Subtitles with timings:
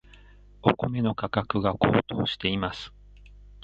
[0.63, 2.91] お米の価格が高騰しています。